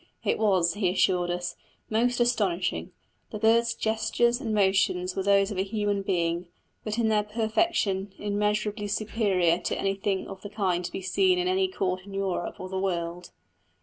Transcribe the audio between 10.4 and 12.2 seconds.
the kind to be seen in any Court in